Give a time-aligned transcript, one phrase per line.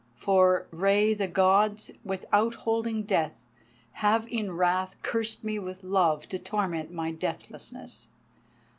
[0.15, 3.33] For, Rei, the Gods, withholding Death,
[3.91, 8.07] have in wrath cursed me with love to torment my deathlessness.